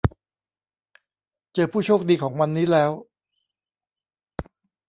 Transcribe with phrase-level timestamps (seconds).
[1.53, 2.91] เจอผู้โชคดีของวันนี้แล้ว